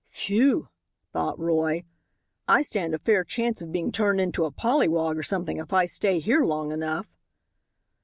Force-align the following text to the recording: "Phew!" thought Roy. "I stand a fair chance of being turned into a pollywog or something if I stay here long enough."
"Phew!" 0.07 0.69
thought 1.13 1.37
Roy. 1.37 1.83
"I 2.47 2.63
stand 2.63 2.95
a 2.95 2.97
fair 2.97 3.23
chance 3.23 3.61
of 3.61 3.71
being 3.71 3.91
turned 3.91 4.19
into 4.19 4.45
a 4.45 4.51
pollywog 4.51 5.15
or 5.15 5.21
something 5.21 5.57
if 5.57 5.71
I 5.73 5.85
stay 5.85 6.17
here 6.17 6.43
long 6.43 6.71
enough." 6.71 7.05